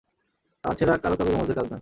[0.63, 1.79] তারছেড়া কারো তবে জমজদের কাজ নয়।